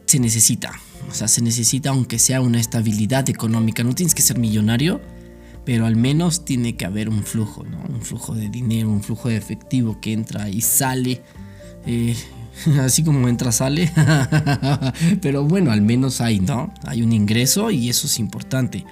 se 0.07 0.19
necesita. 0.19 0.74
O 1.10 1.13
sea, 1.13 1.29
se 1.29 1.41
necesita 1.41 1.91
aunque 1.91 2.19
sea 2.19 2.41
una 2.41 2.60
estabilidad 2.60 3.29
económica. 3.29 3.81
No 3.86 3.96
tienes 3.96 4.13
que 4.13 4.22
ser 4.22 4.38
millonario, 4.38 5.00
pero 5.67 5.86
al 5.86 5.97
menos 5.97 6.45
tiene 6.45 6.77
que 6.77 6.86
haber 6.86 7.09
un 7.09 7.24
flujo, 7.24 7.65
¿no? 7.65 7.83
Un 7.93 8.01
flujo 8.01 8.33
de 8.33 8.47
dinero, 8.47 8.89
un 8.89 9.03
flujo 9.03 9.27
de 9.27 9.36
efectivo 9.36 10.00
que 10.00 10.13
entra 10.13 10.47
y 10.47 10.62
sale. 10.62 11.21
Eh, 11.86 12.15
así 12.79 13.03
como 13.03 13.27
entra, 13.27 13.51
sale. 13.51 13.91
pero 15.21 15.43
bueno, 15.43 15.71
al 15.71 15.81
menos 15.81 16.21
hay, 16.21 16.39
¿no? 16.39 16.74
Hay 16.86 17.01
un 17.01 17.12
ingreso 17.12 17.69
y 17.69 17.89
eso 17.89 18.07
es 18.07 18.17
importante. 18.17 18.86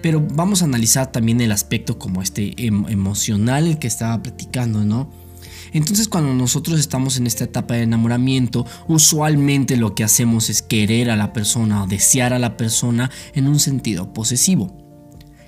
Pero 0.00 0.26
vamos 0.32 0.62
a 0.62 0.64
analizar 0.64 1.12
también 1.12 1.42
el 1.42 1.52
aspecto 1.52 1.98
como 1.98 2.22
este 2.22 2.54
em, 2.56 2.86
emocional 2.88 3.78
que 3.78 3.86
estaba 3.86 4.22
platicando, 4.22 4.82
¿no? 4.82 5.10
Entonces 5.74 6.08
cuando 6.08 6.32
nosotros 6.32 6.80
estamos 6.80 7.18
en 7.18 7.26
esta 7.26 7.44
etapa 7.44 7.74
de 7.74 7.82
enamoramiento, 7.82 8.64
usualmente 8.88 9.76
lo 9.76 9.94
que 9.94 10.04
hacemos 10.04 10.48
es 10.48 10.62
querer 10.62 11.10
a 11.10 11.16
la 11.16 11.34
persona 11.34 11.82
o 11.82 11.86
desear 11.86 12.32
a 12.32 12.38
la 12.38 12.56
persona 12.56 13.10
en 13.34 13.46
un 13.46 13.60
sentido 13.60 14.14
posesivo. 14.14 14.83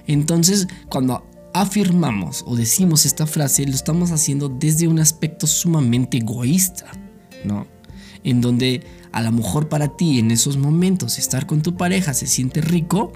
Entonces, 0.06 0.68
cuando 0.88 1.26
afirmamos 1.54 2.44
o 2.46 2.56
decimos 2.56 3.06
esta 3.06 3.26
frase, 3.26 3.66
lo 3.66 3.74
estamos 3.74 4.10
haciendo 4.10 4.48
desde 4.48 4.88
un 4.88 4.98
aspecto 4.98 5.46
sumamente 5.46 6.18
egoísta, 6.18 6.92
¿no? 7.44 7.66
en 8.26 8.40
donde 8.40 8.82
a 9.12 9.22
lo 9.22 9.30
mejor 9.32 9.68
para 9.68 9.96
ti 9.96 10.18
en 10.18 10.32
esos 10.32 10.56
momentos 10.56 11.16
estar 11.18 11.46
con 11.46 11.62
tu 11.62 11.76
pareja 11.76 12.12
se 12.12 12.26
siente 12.26 12.60
rico 12.60 13.12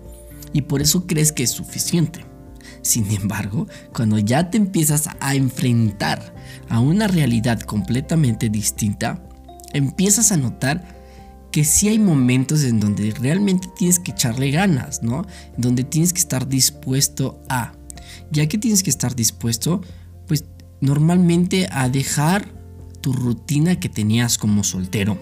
y 0.52 0.62
por 0.62 0.80
eso 0.80 1.06
crees 1.06 1.32
que 1.32 1.42
es 1.42 1.50
suficiente. 1.50 2.24
Sin 2.82 3.10
embargo, 3.10 3.66
cuando 3.92 4.18
ya 4.18 4.50
te 4.50 4.56
empiezas 4.56 5.08
a 5.18 5.34
enfrentar 5.34 6.32
a 6.68 6.78
una 6.78 7.08
realidad 7.08 7.60
completamente 7.60 8.48
distinta, 8.48 9.22
empiezas 9.72 10.30
a 10.30 10.36
notar 10.36 10.99
que 11.50 11.64
sí 11.64 11.88
hay 11.88 11.98
momentos 11.98 12.62
en 12.64 12.80
donde 12.80 13.12
realmente 13.12 13.68
tienes 13.76 13.98
que 13.98 14.12
echarle 14.12 14.50
ganas, 14.50 15.02
¿no? 15.02 15.26
Donde 15.56 15.84
tienes 15.84 16.12
que 16.12 16.20
estar 16.20 16.48
dispuesto 16.48 17.40
a. 17.48 17.72
Ya 18.30 18.46
que 18.46 18.58
tienes 18.58 18.82
que 18.82 18.90
estar 18.90 19.14
dispuesto, 19.16 19.80
pues 20.28 20.44
normalmente 20.80 21.68
a 21.70 21.88
dejar 21.88 22.48
tu 23.00 23.12
rutina 23.12 23.80
que 23.80 23.88
tenías 23.88 24.38
como 24.38 24.62
soltero. 24.62 25.18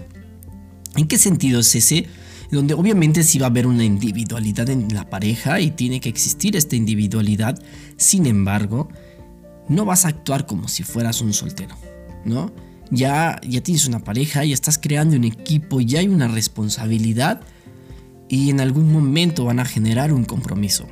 ¿En 0.97 1.06
qué 1.06 1.16
sentido 1.16 1.61
es 1.61 1.75
ese? 1.75 2.06
Donde 2.50 2.75
obviamente 2.75 3.23
sí 3.23 3.38
va 3.38 3.47
a 3.47 3.50
haber 3.50 3.66
una 3.66 3.85
individualidad 3.85 4.68
en 4.68 4.88
la 4.94 5.08
pareja 5.08 5.61
y 5.61 5.70
tiene 5.70 6.00
que 6.00 6.08
existir 6.08 6.56
esta 6.56 6.76
individualidad. 6.76 7.62
Sin 7.97 8.26
embargo, 8.26 8.88
no 9.68 9.85
vas 9.85 10.04
a 10.04 10.08
actuar 10.08 10.47
como 10.47 10.68
si 10.68 10.82
fueras 10.82 11.20
un 11.20 11.32
soltero, 11.32 11.76
¿no? 12.25 12.50
Ya, 12.90 13.40
ya 13.47 13.61
tienes 13.62 13.87
una 13.87 13.99
pareja, 13.99 14.45
ya 14.45 14.54
estás 14.54 14.78
creando 14.78 15.16
un 15.16 15.25
equipo, 15.25 15.80
ya 15.80 16.00
hay 16.00 16.09
una 16.09 16.28
responsabilidad 16.28 17.40
y 18.28 18.50
en 18.50 18.61
algún 18.61 18.92
momento 18.92 19.45
van 19.45 19.61
a 19.61 19.64
generar 19.64 20.12
un 20.12 20.25
compromiso. 20.25 20.87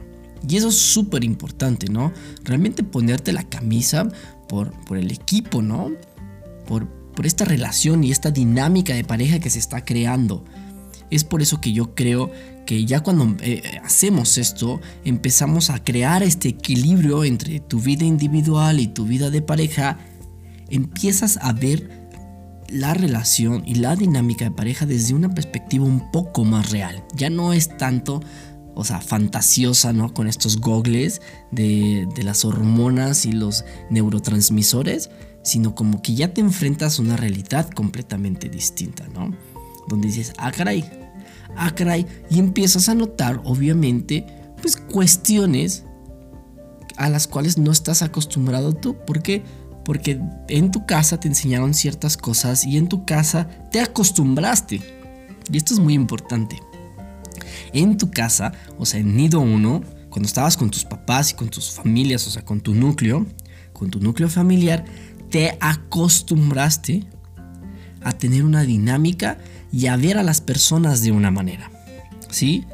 Y 0.48 0.56
eso 0.56 0.68
es 0.68 0.76
súper 0.76 1.24
importante, 1.24 1.88
¿no? 1.88 2.12
Realmente 2.44 2.82
ponerte 2.82 3.32
la 3.32 3.44
camisa 3.44 4.08
por, 4.48 4.72
por 4.84 4.98
el 4.98 5.10
equipo, 5.10 5.62
¿no? 5.62 5.92
Por, 6.66 6.86
por 6.86 7.26
esta 7.26 7.44
relación 7.44 8.04
y 8.04 8.10
esta 8.10 8.30
dinámica 8.30 8.94
de 8.94 9.04
pareja 9.04 9.38
que 9.38 9.50
se 9.50 9.58
está 9.58 9.84
creando. 9.84 10.44
Es 11.10 11.24
por 11.24 11.42
eso 11.42 11.60
que 11.60 11.72
yo 11.72 11.94
creo 11.94 12.30
que 12.66 12.84
ya 12.84 13.00
cuando 13.00 13.36
eh, 13.42 13.62
hacemos 13.82 14.38
esto, 14.38 14.80
empezamos 15.04 15.70
a 15.70 15.82
crear 15.82 16.22
este 16.22 16.48
equilibrio 16.48 17.24
entre 17.24 17.60
tu 17.60 17.80
vida 17.80 18.04
individual 18.04 18.80
y 18.80 18.88
tu 18.88 19.06
vida 19.06 19.30
de 19.30 19.40
pareja, 19.40 19.98
empiezas 20.70 21.38
a 21.40 21.52
ver 21.52 22.06
la 22.68 22.94
relación 22.94 23.62
y 23.66 23.76
la 23.76 23.96
dinámica 23.96 24.44
de 24.44 24.50
pareja 24.50 24.86
desde 24.86 25.14
una 25.14 25.32
perspectiva 25.32 25.84
un 25.84 26.10
poco 26.10 26.44
más 26.44 26.70
real. 26.70 27.04
Ya 27.14 27.30
no 27.30 27.52
es 27.52 27.76
tanto, 27.76 28.20
o 28.74 28.84
sea, 28.84 29.00
fantasiosa, 29.00 29.92
¿no? 29.92 30.12
Con 30.12 30.26
estos 30.26 30.60
gogles 30.60 31.22
de, 31.52 32.08
de 32.14 32.22
las 32.22 32.44
hormonas 32.44 33.24
y 33.24 33.32
los 33.32 33.64
neurotransmisores, 33.90 35.10
sino 35.42 35.74
como 35.74 36.02
que 36.02 36.14
ya 36.14 36.34
te 36.34 36.40
enfrentas 36.40 36.98
a 36.98 37.02
una 37.02 37.16
realidad 37.16 37.70
completamente 37.70 38.48
distinta, 38.48 39.06
¿no? 39.14 39.32
Donde 39.88 40.08
dices, 40.08 40.32
ah, 40.38 40.50
caray, 40.50 40.84
ah, 41.56 41.72
caray, 41.74 42.04
y 42.28 42.40
empiezas 42.40 42.88
a 42.88 42.94
notar, 42.94 43.40
obviamente, 43.44 44.26
pues 44.60 44.76
cuestiones 44.76 45.84
a 46.96 47.08
las 47.08 47.26
cuales 47.26 47.58
no 47.58 47.70
estás 47.70 48.02
acostumbrado 48.02 48.72
tú. 48.72 48.96
¿Por 49.06 49.22
qué? 49.22 49.44
Porque 49.86 50.20
en 50.48 50.72
tu 50.72 50.84
casa 50.84 51.20
te 51.20 51.28
enseñaron 51.28 51.72
ciertas 51.72 52.16
cosas 52.16 52.66
y 52.66 52.76
en 52.76 52.88
tu 52.88 53.06
casa 53.06 53.46
te 53.70 53.80
acostumbraste. 53.80 54.80
Y 55.48 55.56
esto 55.56 55.74
es 55.74 55.78
muy 55.78 55.94
importante. 55.94 56.60
En 57.72 57.96
tu 57.96 58.10
casa, 58.10 58.52
o 58.78 58.84
sea, 58.84 58.98
en 58.98 59.16
nido 59.16 59.38
1, 59.38 59.82
cuando 60.10 60.26
estabas 60.26 60.56
con 60.56 60.70
tus 60.70 60.84
papás 60.84 61.30
y 61.30 61.34
con 61.34 61.50
tus 61.50 61.70
familias, 61.70 62.26
o 62.26 62.30
sea, 62.30 62.44
con 62.44 62.60
tu 62.60 62.74
núcleo, 62.74 63.26
con 63.72 63.88
tu 63.88 64.00
núcleo 64.00 64.28
familiar, 64.28 64.84
te 65.30 65.56
acostumbraste 65.60 67.04
a 68.02 68.10
tener 68.10 68.44
una 68.44 68.62
dinámica 68.62 69.38
y 69.70 69.86
a 69.86 69.96
ver 69.96 70.18
a 70.18 70.24
las 70.24 70.40
personas 70.40 71.00
de 71.02 71.12
una 71.12 71.30
manera. 71.30 71.70
¿Sí? 72.28 72.64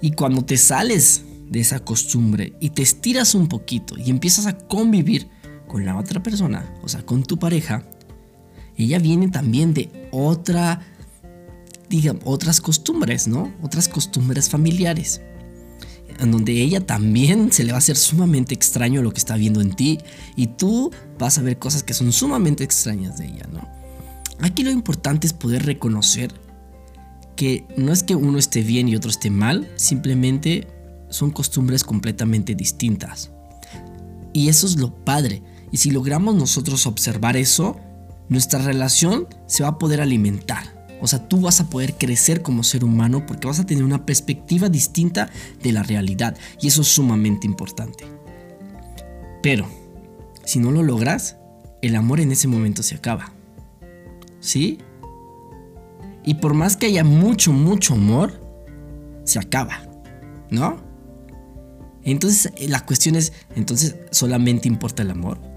Y 0.00 0.12
cuando 0.12 0.44
te 0.44 0.56
sales 0.56 1.24
de 1.48 1.58
esa 1.58 1.80
costumbre 1.80 2.52
y 2.60 2.70
te 2.70 2.82
estiras 2.82 3.34
un 3.34 3.48
poquito 3.48 3.98
y 3.98 4.10
empiezas 4.10 4.46
a 4.46 4.56
convivir 4.56 5.28
con 5.70 5.84
la 5.84 5.96
otra 5.96 6.20
persona, 6.20 6.68
o 6.82 6.88
sea, 6.88 7.06
con 7.06 7.22
tu 7.22 7.38
pareja, 7.38 7.84
ella 8.76 8.98
viene 8.98 9.28
también 9.28 9.72
de 9.72 10.08
otra, 10.10 10.80
digamos, 11.88 12.24
otras 12.26 12.60
costumbres, 12.60 13.28
¿no? 13.28 13.52
Otras 13.62 13.88
costumbres 13.88 14.48
familiares 14.48 15.20
en 16.18 16.32
donde 16.32 16.60
ella 16.60 16.84
también 16.84 17.52
se 17.52 17.62
le 17.62 17.70
va 17.70 17.76
a 17.76 17.78
hacer 17.78 17.96
sumamente 17.96 18.52
extraño 18.52 19.00
lo 19.00 19.12
que 19.12 19.18
está 19.18 19.36
viendo 19.36 19.60
en 19.60 19.70
ti 19.72 19.98
y 20.34 20.48
tú 20.48 20.90
vas 21.20 21.38
a 21.38 21.42
ver 21.42 21.58
cosas 21.58 21.84
que 21.84 21.94
son 21.94 22.12
sumamente 22.12 22.64
extrañas 22.64 23.18
de 23.18 23.26
ella, 23.26 23.46
¿no? 23.52 23.66
Aquí 24.40 24.64
lo 24.64 24.72
importante 24.72 25.28
es 25.28 25.32
poder 25.32 25.64
reconocer 25.66 26.32
que 27.36 27.64
no 27.76 27.92
es 27.92 28.02
que 28.02 28.16
uno 28.16 28.38
esté 28.38 28.62
bien 28.62 28.88
y 28.88 28.96
otro 28.96 29.08
esté 29.08 29.30
mal, 29.30 29.70
simplemente 29.76 30.66
son 31.10 31.30
costumbres 31.30 31.84
completamente 31.84 32.56
distintas. 32.56 33.30
Y 34.32 34.48
eso 34.48 34.66
es 34.66 34.76
lo 34.76 34.94
padre. 35.04 35.42
Y 35.72 35.78
si 35.78 35.90
logramos 35.90 36.34
nosotros 36.34 36.86
observar 36.86 37.36
eso, 37.36 37.76
nuestra 38.28 38.60
relación 38.60 39.26
se 39.46 39.62
va 39.62 39.70
a 39.70 39.78
poder 39.78 40.00
alimentar. 40.00 40.80
O 41.00 41.06
sea, 41.06 41.26
tú 41.28 41.40
vas 41.40 41.60
a 41.60 41.70
poder 41.70 41.94
crecer 41.94 42.42
como 42.42 42.62
ser 42.62 42.84
humano 42.84 43.24
porque 43.26 43.46
vas 43.46 43.60
a 43.60 43.66
tener 43.66 43.84
una 43.84 44.04
perspectiva 44.04 44.68
distinta 44.68 45.30
de 45.62 45.72
la 45.72 45.82
realidad. 45.82 46.36
Y 46.60 46.68
eso 46.68 46.82
es 46.82 46.88
sumamente 46.88 47.46
importante. 47.46 48.04
Pero, 49.42 49.66
si 50.44 50.58
no 50.58 50.70
lo 50.70 50.82
logras, 50.82 51.36
el 51.80 51.96
amor 51.96 52.20
en 52.20 52.32
ese 52.32 52.48
momento 52.48 52.82
se 52.82 52.94
acaba. 52.94 53.32
¿Sí? 54.40 54.78
Y 56.24 56.34
por 56.34 56.54
más 56.54 56.76
que 56.76 56.86
haya 56.86 57.04
mucho, 57.04 57.52
mucho 57.52 57.94
amor, 57.94 58.40
se 59.24 59.38
acaba. 59.38 59.82
¿No? 60.50 60.76
Entonces, 62.02 62.52
la 62.68 62.84
cuestión 62.84 63.16
es, 63.16 63.32
entonces, 63.54 63.96
¿solamente 64.10 64.68
importa 64.68 65.02
el 65.02 65.10
amor? 65.10 65.49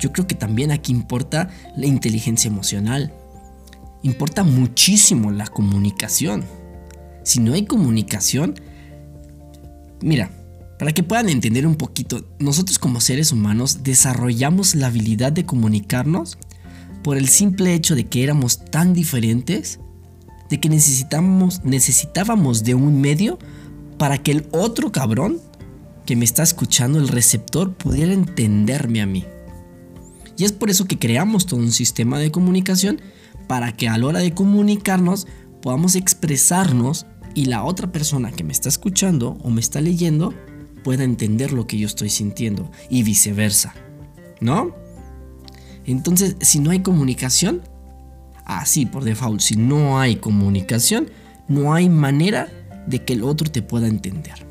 Yo 0.00 0.12
creo 0.12 0.26
que 0.26 0.34
también 0.34 0.72
aquí 0.72 0.90
importa 0.90 1.48
la 1.76 1.86
inteligencia 1.86 2.48
emocional 2.48 3.12
importa 4.02 4.44
muchísimo 4.44 5.30
la 5.30 5.46
comunicación. 5.46 6.44
Si 7.22 7.40
no 7.40 7.52
hay 7.52 7.64
comunicación, 7.64 8.54
mira, 10.00 10.30
para 10.78 10.92
que 10.92 11.02
puedan 11.02 11.28
entender 11.28 11.66
un 11.66 11.76
poquito, 11.76 12.24
nosotros 12.38 12.78
como 12.78 13.00
seres 13.00 13.32
humanos 13.32 13.82
desarrollamos 13.82 14.74
la 14.74 14.86
habilidad 14.86 15.32
de 15.32 15.44
comunicarnos 15.44 16.38
por 17.02 17.16
el 17.16 17.28
simple 17.28 17.74
hecho 17.74 17.94
de 17.94 18.06
que 18.06 18.24
éramos 18.24 18.64
tan 18.64 18.94
diferentes, 18.94 19.80
de 20.48 20.60
que 20.60 20.68
necesitábamos, 20.68 21.64
necesitábamos 21.64 22.64
de 22.64 22.74
un 22.74 23.00
medio 23.00 23.38
para 23.98 24.18
que 24.18 24.32
el 24.32 24.46
otro 24.52 24.90
cabrón 24.90 25.38
que 26.06 26.16
me 26.16 26.24
está 26.24 26.42
escuchando, 26.42 26.98
el 26.98 27.08
receptor, 27.08 27.74
pudiera 27.74 28.12
entenderme 28.12 29.02
a 29.02 29.06
mí. 29.06 29.24
Y 30.40 30.44
es 30.44 30.52
por 30.52 30.70
eso 30.70 30.86
que 30.86 30.98
creamos 30.98 31.44
todo 31.44 31.60
un 31.60 31.70
sistema 31.70 32.18
de 32.18 32.30
comunicación 32.30 33.02
para 33.46 33.76
que 33.76 33.90
a 33.90 33.98
la 33.98 34.06
hora 34.06 34.20
de 34.20 34.32
comunicarnos 34.32 35.26
podamos 35.60 35.96
expresarnos 35.96 37.04
y 37.34 37.44
la 37.44 37.62
otra 37.62 37.92
persona 37.92 38.32
que 38.32 38.42
me 38.42 38.54
está 38.54 38.70
escuchando 38.70 39.36
o 39.42 39.50
me 39.50 39.60
está 39.60 39.82
leyendo 39.82 40.32
pueda 40.82 41.04
entender 41.04 41.52
lo 41.52 41.66
que 41.66 41.76
yo 41.76 41.86
estoy 41.86 42.08
sintiendo 42.08 42.70
y 42.88 43.02
viceversa, 43.02 43.74
¿no? 44.40 44.74
Entonces, 45.84 46.36
si 46.40 46.58
no 46.58 46.70
hay 46.70 46.80
comunicación, 46.80 47.60
así 48.46 48.86
por 48.86 49.04
default, 49.04 49.42
si 49.42 49.56
no 49.56 50.00
hay 50.00 50.16
comunicación, 50.16 51.10
no 51.48 51.74
hay 51.74 51.90
manera 51.90 52.48
de 52.86 53.04
que 53.04 53.12
el 53.12 53.24
otro 53.24 53.50
te 53.50 53.60
pueda 53.60 53.88
entender. 53.88 54.49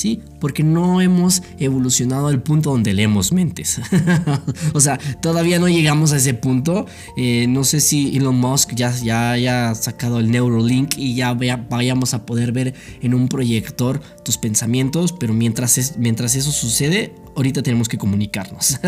¿Sí? 0.00 0.20
Porque 0.40 0.62
no 0.62 1.02
hemos 1.02 1.42
evolucionado 1.58 2.28
al 2.28 2.42
punto 2.42 2.70
donde 2.70 2.94
leemos 2.94 3.32
mentes. 3.32 3.80
o 4.72 4.80
sea, 4.80 4.98
todavía 5.20 5.58
no 5.58 5.68
llegamos 5.68 6.12
a 6.12 6.16
ese 6.16 6.32
punto. 6.32 6.86
Eh, 7.18 7.46
no 7.48 7.64
sé 7.64 7.80
si 7.80 8.16
Elon 8.16 8.36
Musk 8.36 8.74
ya, 8.74 8.96
ya 8.96 9.32
haya 9.32 9.74
sacado 9.74 10.18
el 10.18 10.30
Neuralink 10.30 10.96
y 10.96 11.14
ya 11.14 11.34
vayamos 11.34 12.14
a 12.14 12.24
poder 12.24 12.52
ver 12.52 12.74
en 13.02 13.14
un 13.14 13.28
proyector 13.28 14.00
tus 14.24 14.38
pensamientos, 14.38 15.12
pero 15.12 15.34
mientras, 15.34 15.98
mientras 15.98 16.34
eso 16.34 16.50
sucede, 16.50 17.14
ahorita 17.36 17.62
tenemos 17.62 17.88
que 17.88 17.98
comunicarnos. 17.98 18.80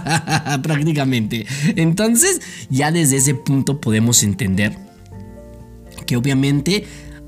Prácticamente. 0.62 1.44
Entonces, 1.74 2.40
ya 2.70 2.92
desde 2.92 3.16
ese 3.16 3.34
punto 3.34 3.80
podemos 3.80 4.22
entender 4.22 4.78
que 6.06 6.16
obviamente 6.16 6.84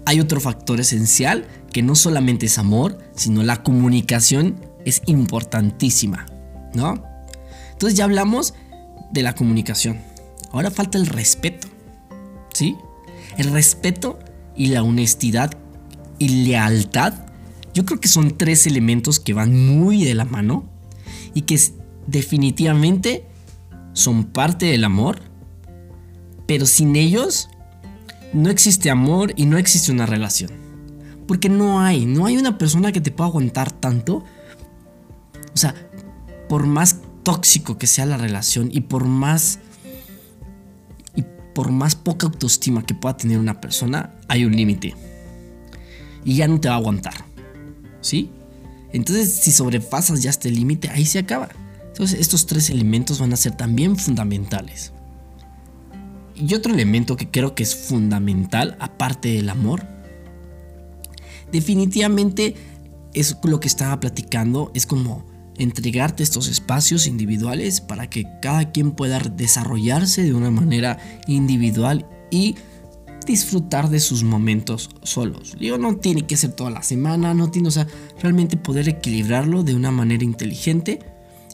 hay 0.06 0.20
otro 0.20 0.40
factor 0.40 0.80
esencial 0.80 1.46
que 1.74 1.82
no 1.82 1.96
solamente 1.96 2.46
es 2.46 2.58
amor, 2.58 2.98
sino 3.16 3.42
la 3.42 3.64
comunicación 3.64 4.54
es 4.84 5.02
importantísima, 5.06 6.26
¿no? 6.72 7.02
Entonces 7.72 7.98
ya 7.98 8.04
hablamos 8.04 8.54
de 9.10 9.22
la 9.22 9.34
comunicación. 9.34 9.98
Ahora 10.52 10.70
falta 10.70 10.98
el 10.98 11.06
respeto, 11.06 11.66
¿sí? 12.52 12.76
El 13.38 13.50
respeto 13.50 14.20
y 14.54 14.68
la 14.68 14.84
honestidad 14.84 15.58
y 16.20 16.44
lealtad, 16.46 17.12
yo 17.74 17.84
creo 17.84 17.98
que 17.98 18.06
son 18.06 18.38
tres 18.38 18.68
elementos 18.68 19.18
que 19.18 19.34
van 19.34 19.66
muy 19.66 20.04
de 20.04 20.14
la 20.14 20.24
mano 20.24 20.70
y 21.34 21.42
que 21.42 21.60
definitivamente 22.06 23.26
son 23.94 24.26
parte 24.26 24.66
del 24.66 24.84
amor, 24.84 25.20
Pero 26.46 26.66
sin 26.66 26.94
ellos 26.94 27.48
no 28.32 28.50
existe 28.50 28.90
amor 28.90 29.32
y 29.34 29.46
no 29.46 29.56
existe 29.56 29.90
una 29.90 30.06
relación. 30.06 30.63
Porque 31.26 31.48
no 31.48 31.80
hay, 31.80 32.06
no 32.06 32.26
hay 32.26 32.36
una 32.36 32.58
persona 32.58 32.92
que 32.92 33.00
te 33.00 33.10
pueda 33.10 33.28
aguantar 33.28 33.72
tanto. 33.72 34.24
O 35.52 35.56
sea, 35.56 35.74
por 36.48 36.66
más 36.66 37.00
tóxico 37.22 37.78
que 37.78 37.86
sea 37.86 38.06
la 38.06 38.16
relación 38.16 38.68
y 38.70 38.82
por 38.82 39.04
más 39.06 39.58
y 41.16 41.24
por 41.54 41.70
más 41.70 41.94
poca 41.94 42.26
autoestima 42.26 42.84
que 42.84 42.94
pueda 42.94 43.16
tener 43.16 43.38
una 43.38 43.60
persona, 43.60 44.14
hay 44.28 44.44
un 44.44 44.54
límite. 44.54 44.94
Y 46.24 46.36
ya 46.36 46.48
no 46.48 46.60
te 46.60 46.68
va 46.68 46.74
a 46.74 46.78
aguantar. 46.78 47.24
¿Sí? 48.00 48.30
Entonces, 48.92 49.40
si 49.40 49.50
sobrepasas 49.50 50.22
ya 50.22 50.30
este 50.30 50.50
límite, 50.50 50.90
ahí 50.90 51.04
se 51.04 51.18
acaba. 51.18 51.48
Entonces, 51.86 52.20
estos 52.20 52.46
tres 52.46 52.70
elementos 52.70 53.18
van 53.18 53.32
a 53.32 53.36
ser 53.36 53.56
también 53.56 53.96
fundamentales. 53.96 54.92
Y 56.36 56.54
otro 56.54 56.74
elemento 56.74 57.16
que 57.16 57.30
creo 57.30 57.54
que 57.54 57.62
es 57.62 57.74
fundamental, 57.74 58.76
aparte 58.80 59.28
del 59.28 59.48
amor, 59.48 59.86
definitivamente 61.54 62.56
es 63.14 63.36
lo 63.44 63.60
que 63.60 63.68
estaba 63.68 64.00
platicando, 64.00 64.72
es 64.74 64.86
como 64.86 65.24
entregarte 65.56 66.24
estos 66.24 66.48
espacios 66.48 67.06
individuales 67.06 67.80
para 67.80 68.10
que 68.10 68.26
cada 68.42 68.72
quien 68.72 68.90
pueda 68.90 69.20
desarrollarse 69.20 70.24
de 70.24 70.34
una 70.34 70.50
manera 70.50 70.98
individual 71.28 72.08
y 72.32 72.56
disfrutar 73.24 73.88
de 73.88 74.00
sus 74.00 74.24
momentos 74.24 74.90
solos. 75.04 75.54
Digo, 75.60 75.78
no 75.78 75.96
tiene 75.96 76.26
que 76.26 76.36
ser 76.36 76.52
toda 76.52 76.70
la 76.70 76.82
semana, 76.82 77.34
no 77.34 77.52
tiene, 77.52 77.68
o 77.68 77.70
sea, 77.70 77.86
realmente 78.20 78.56
poder 78.56 78.88
equilibrarlo 78.88 79.62
de 79.62 79.76
una 79.76 79.92
manera 79.92 80.24
inteligente 80.24 80.98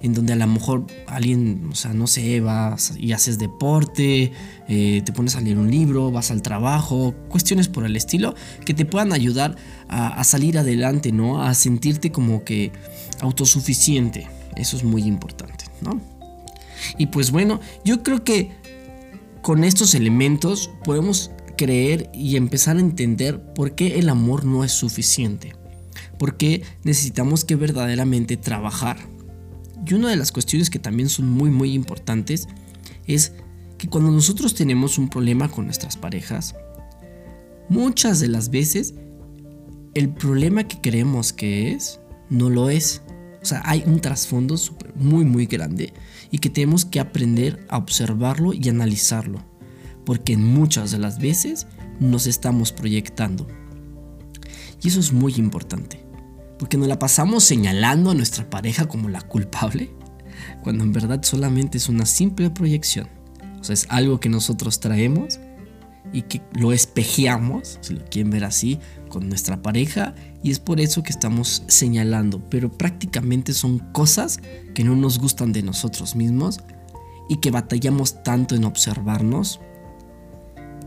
en 0.03 0.15
donde 0.15 0.33
a 0.33 0.37
lo 0.37 0.47
mejor 0.47 0.87
alguien, 1.07 1.69
o 1.71 1.75
sea, 1.75 1.93
no 1.93 2.07
sé, 2.07 2.41
vas 2.41 2.95
y 2.99 3.13
haces 3.13 3.39
deporte, 3.39 4.33
eh, 4.69 5.03
te 5.05 5.13
pones 5.13 5.37
a 5.37 5.41
leer 5.41 5.59
un 5.59 5.71
libro, 5.71 6.11
vas 6.11 6.31
al 6.31 6.43
trabajo, 6.43 7.15
cuestiones 7.29 7.69
por 7.69 7.85
el 7.85 7.97
estilo 7.97 8.35
que 8.65 8.75
te 8.75 8.85
puedan 8.85 9.13
ayudar 9.13 9.57
a, 9.89 10.09
a 10.09 10.25
salir 10.25 10.59
adelante, 10.59 11.13
¿no? 11.13 11.43
A 11.43 11.55
sentirte 11.55 12.11
como 12.13 12.45
que 12.45 12.73
autosuficiente. 13.21 14.27
Eso 14.57 14.77
es 14.77 14.85
muy 14.85 15.03
importante, 15.03 15.67
¿no? 15.83 16.01
Y 16.99 17.07
pues 17.07 17.31
bueno, 17.31 17.61
yo 17.85 18.03
creo 18.03 18.25
que 18.25 18.51
con 19.43 19.65
estos 19.65 19.95
elementos 19.95 20.71
podemos 20.85 21.31
creer 21.57 22.11
y 22.15 22.37
empezar 22.37 22.77
a 22.77 22.81
entender 22.81 23.53
por 23.55 23.75
qué 23.75 23.99
el 23.99 24.09
amor 24.09 24.45
no 24.45 24.65
es 24.65 24.73
suficiente. 24.73 25.55
Por 26.19 26.37
qué 26.37 26.63
necesitamos 26.85 27.45
que 27.45 27.57
verdaderamente 27.57 28.37
trabajar 28.37 28.97
y 29.87 29.95
una 29.95 30.11
de 30.11 30.17
las 30.17 30.33
cuestiones 30.33 30.71
que 30.71 30.79
también 30.79 31.09
son 31.09 31.29
muy 31.29 31.51
muy 31.51 31.73
importantes 31.73 32.49
es 33.07 33.33
que 33.79 33.89
cuando 33.89 34.11
nosotros 34.11 34.55
tenemos 34.55 34.99
un 34.99 35.09
problema 35.09 35.49
con 35.49 35.65
nuestras 35.65 35.97
parejas, 35.97 36.55
muchas 37.69 38.21
de 38.21 38.29
las 38.29 38.51
veces 38.51 38.95
el 39.95 40.11
problema 40.11 40.65
que 40.65 40.81
creemos 40.81 41.33
que 41.33 41.73
es 41.73 42.01
no 42.29 42.51
lo 42.51 42.71
es. 42.71 43.03
O 43.43 43.47
sea, 43.47 43.63
hay 43.65 43.83
un 43.87 44.01
trasfondo 44.01 44.57
muy 44.97 45.25
muy 45.25 45.47
grande 45.47 45.95
y 46.31 46.39
que 46.39 46.51
tenemos 46.51 46.85
que 46.85 47.01
aprender 47.01 47.65
a 47.69 47.79
observarlo 47.79 48.53
y 48.53 48.69
analizarlo, 48.69 49.43
porque 50.05 50.37
muchas 50.37 50.91
de 50.91 50.99
las 50.99 51.19
veces 51.19 51.67
nos 51.99 52.27
estamos 52.27 52.73
proyectando. 52.73 53.47
Y 54.83 54.89
eso 54.89 55.01
es 55.01 55.13
muy 55.13 55.35
importante 55.37 56.10
porque 56.61 56.77
nos 56.77 56.89
la 56.89 56.99
pasamos 56.99 57.43
señalando 57.43 58.11
a 58.11 58.15
nuestra 58.15 58.51
pareja 58.51 58.87
como 58.87 59.09
la 59.09 59.23
culpable, 59.23 59.91
cuando 60.63 60.85
en 60.85 60.93
verdad 60.93 61.23
solamente 61.23 61.79
es 61.79 61.89
una 61.89 62.05
simple 62.05 62.51
proyección. 62.51 63.09
O 63.59 63.65
sea, 63.65 63.73
es 63.73 63.87
algo 63.89 64.21
que 64.21 64.29
nosotros 64.29 64.79
traemos 64.79 65.41
y 66.13 66.21
que 66.21 66.43
lo 66.53 66.73
espejeamos, 66.73 67.79
si 67.81 67.95
lo 67.95 68.05
quieren 68.05 68.31
ver 68.31 68.45
así, 68.45 68.79
con 69.09 69.27
nuestra 69.31 69.63
pareja 69.63 70.15
y 70.43 70.51
es 70.51 70.59
por 70.59 70.83
eso 70.83 71.03
que 71.03 71.13
estamos 71.13 71.63
señalando, 71.67 72.43
pero 72.51 72.71
prácticamente 72.71 73.55
son 73.55 73.79
cosas 73.79 74.39
que 74.75 74.85
no 74.85 74.95
nos 74.95 75.19
gustan 75.19 75.55
de 75.55 75.63
nosotros 75.63 76.15
mismos 76.15 76.61
y 77.31 77.37
que 77.37 77.51
batallamos 77.51 78.23
tanto 78.23 78.55
en 78.55 78.65
observarnos 78.65 79.61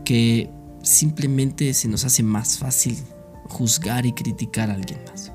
que 0.04 0.52
simplemente 0.84 1.74
se 1.74 1.88
nos 1.88 2.04
hace 2.04 2.22
más 2.22 2.58
fácil 2.58 2.96
juzgar 3.48 4.06
y 4.06 4.12
criticar 4.12 4.70
a 4.70 4.74
alguien 4.74 5.00
más 5.10 5.33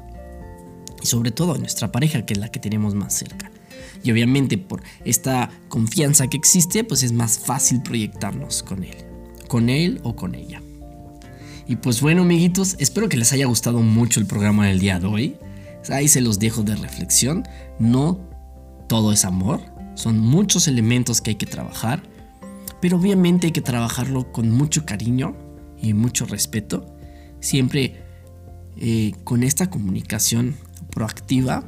sobre 1.10 1.32
todo 1.32 1.54
a 1.54 1.58
nuestra 1.58 1.92
pareja, 1.92 2.26
que 2.26 2.34
es 2.34 2.40
la 2.40 2.50
que 2.50 2.60
tenemos 2.60 2.96
más 2.96 3.14
cerca. 3.14 3.52
Y 4.04 4.12
obviamente 4.12 4.58
por 4.58 4.82
esta 5.04 5.50
confianza 5.68 6.28
que 6.28 6.38
existe, 6.38 6.84
pues 6.84 7.04
es 7.04 7.12
más 7.12 7.40
fácil 7.40 7.82
proyectarnos 7.82 8.64
con 8.64 8.84
él, 8.84 8.96
con 9.48 9.70
él 9.70 10.00
o 10.04 10.16
con 10.16 10.36
ella. 10.36 10.62
Y 11.68 11.76
pues 11.76 12.02
bueno, 12.02 12.24
amiguitos, 12.24 12.76
espero 12.80 13.10
que 13.10 13.18
les 13.18 13.34
haya 13.34 13.46
gustado 13.46 13.82
mucho 13.82 14.20
el 14.20 14.26
programa 14.26 14.68
del 14.68 14.80
día 14.80 15.00
de 15.00 15.08
hoy. 15.08 15.36
Ahí 15.90 16.08
se 16.08 16.22
los 16.22 16.40
dejo 16.40 16.64
de 16.64 16.76
reflexión. 16.76 17.44
No 17.78 18.20
todo 18.88 19.12
es 19.12 19.24
amor, 19.24 19.62
son 19.94 20.20
muchos 20.20 20.68
elementos 20.68 21.22
que 21.22 21.32
hay 21.32 21.36
que 21.36 21.46
trabajar, 21.46 22.02
pero 22.82 22.98
obviamente 22.98 23.48
hay 23.48 23.54
que 23.54 23.62
trabajarlo 23.62 24.32
con 24.32 24.50
mucho 24.50 24.86
cariño 24.86 25.36
y 25.80 25.94
mucho 25.94 26.26
respeto, 26.26 26.98
siempre 27.40 28.02
eh, 28.78 29.12
con 29.24 29.44
esta 29.44 29.70
comunicación 29.70 30.56
proactiva 30.80 31.64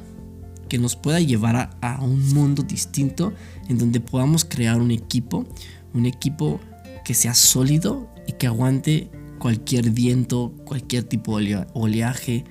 que 0.72 0.78
nos 0.78 0.96
pueda 0.96 1.20
llevar 1.20 1.78
a, 1.82 2.02
un 2.02 2.34
mundo 2.34 2.64
distinto 2.64 3.34
en 3.68 3.78
donde 3.78 4.00
podamos 4.00 4.46
crear 4.46 4.80
un 4.80 4.92
equipo, 4.92 5.46
un 5.94 6.06
equipo 6.06 6.62
que 7.04 7.14
sea 7.14 7.34
sólido 7.34 8.08
y 8.26 8.32
que 8.34 8.48
aguante 8.48 9.12
cualquier 9.38 9.90
viento, 9.90 10.54
cualquier 10.64 11.04
tipo 11.04 11.40
de 11.40 11.68
oleaje, 11.74 12.46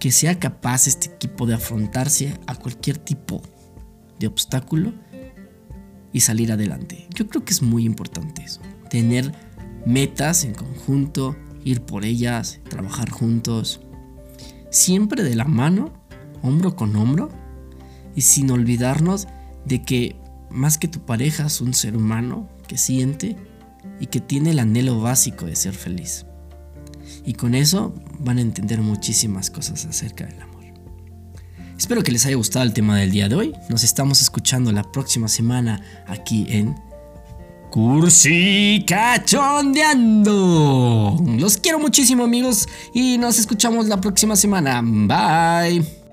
que 0.00 0.12
sea 0.12 0.38
capaz 0.38 0.86
este 0.86 1.08
equipo 1.08 1.46
de 1.46 1.54
afrontarse 1.54 2.32
a 2.46 2.54
cualquier 2.54 2.96
tipo 2.96 3.42
de 4.18 4.28
obstáculo 4.28 4.94
y 6.14 6.20
salir 6.20 6.52
adelante. 6.52 7.06
Yo 7.14 7.28
creo 7.28 7.44
que 7.44 7.52
es 7.52 7.60
muy 7.60 7.84
importante 7.84 8.44
eso, 8.44 8.62
tener 8.88 9.32
metas 9.84 10.44
en 10.44 10.54
conjunto, 10.54 11.36
ir 11.64 11.82
por 11.82 12.06
ellas, 12.06 12.60
trabajar 12.70 13.10
juntos 13.10 13.80
siempre 14.70 15.22
de 15.22 15.34
la 15.34 15.44
mano, 15.44 15.92
hombro 16.42 16.76
con 16.76 16.96
hombro, 16.96 17.30
y 18.14 18.22
sin 18.22 18.50
olvidarnos 18.50 19.28
de 19.64 19.82
que 19.82 20.16
más 20.50 20.78
que 20.78 20.88
tu 20.88 21.00
pareja 21.00 21.46
es 21.46 21.60
un 21.60 21.74
ser 21.74 21.96
humano 21.96 22.48
que 22.66 22.78
siente 22.78 23.36
y 24.00 24.06
que 24.06 24.20
tiene 24.20 24.50
el 24.50 24.58
anhelo 24.58 25.00
básico 25.00 25.46
de 25.46 25.56
ser 25.56 25.74
feliz. 25.74 26.26
Y 27.24 27.34
con 27.34 27.54
eso 27.54 27.94
van 28.18 28.38
a 28.38 28.42
entender 28.42 28.80
muchísimas 28.80 29.50
cosas 29.50 29.84
acerca 29.84 30.24
del 30.26 30.40
amor. 30.40 30.56
Espero 31.78 32.02
que 32.02 32.10
les 32.10 32.24
haya 32.24 32.36
gustado 32.36 32.64
el 32.64 32.72
tema 32.72 32.96
del 32.96 33.10
día 33.10 33.28
de 33.28 33.34
hoy. 33.34 33.52
Nos 33.68 33.84
estamos 33.84 34.22
escuchando 34.22 34.72
la 34.72 34.90
próxima 34.92 35.28
semana 35.28 35.82
aquí 36.06 36.46
en 36.48 36.74
Cursi 37.70 38.84
Cachondeando. 38.86 41.16
Los 41.38 41.58
quiero 41.58 41.78
muchísimo 41.78 42.24
amigos 42.24 42.68
y 42.92 43.18
nos 43.18 43.38
escuchamos 43.38 43.86
la 43.86 44.00
próxima 44.00 44.34
semana. 44.36 44.82
Bye. 44.82 46.05